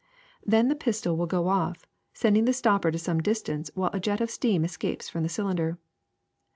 [0.43, 4.19] Then the pistol will go off, sending the stopper to some distance, while a jet
[4.19, 5.77] of steam escapes from the cylinder.